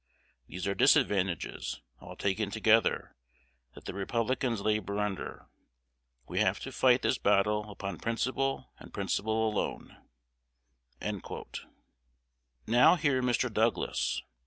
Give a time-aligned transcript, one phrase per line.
[0.47, 3.15] These are disadvantages, all taken together,
[3.75, 5.45] that the Republicans labor under.
[6.27, 9.95] We have to fight this battle upon principle, and principle alone."
[12.65, 13.53] Now hear Mr.
[13.53, 14.23] Douglas.